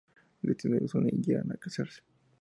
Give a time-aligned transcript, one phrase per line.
[0.41, 2.01] El destino los une y llegan a casarse.